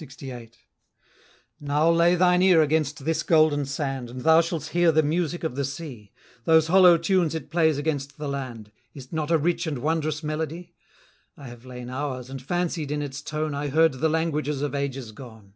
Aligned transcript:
LXVIII. 0.00 0.50
"Now, 1.60 1.88
lay 1.88 2.16
thine 2.16 2.42
ear 2.42 2.60
against 2.60 3.04
this 3.04 3.22
golden 3.22 3.64
sand, 3.66 4.10
And 4.10 4.22
thou 4.22 4.40
shalt 4.40 4.66
hear 4.70 4.90
the 4.90 5.04
music 5.04 5.44
of 5.44 5.54
the 5.54 5.64
sea, 5.64 6.10
Those 6.44 6.66
hollow 6.66 6.98
tunes 6.98 7.32
it 7.32 7.48
plays 7.48 7.78
against 7.78 8.18
the 8.18 8.26
land, 8.26 8.72
Is't 8.94 9.12
not 9.12 9.30
a 9.30 9.38
rich 9.38 9.64
and 9.68 9.78
wondrous 9.78 10.24
melody? 10.24 10.74
I 11.36 11.46
have 11.46 11.64
lain 11.64 11.88
hours, 11.88 12.30
and 12.30 12.42
fancied 12.42 12.90
in 12.90 13.00
its 13.00 13.22
tone 13.22 13.54
I 13.54 13.68
heard 13.68 13.92
the 13.92 14.08
languages 14.08 14.60
of 14.60 14.74
ages 14.74 15.12
gone!" 15.12 15.54